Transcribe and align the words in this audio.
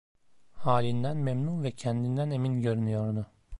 Halinden 0.53 1.17
memnun 1.17 1.63
ve 1.63 1.71
kendinden 1.71 2.31
emin 2.31 2.61
görünüyordu. 2.61 3.27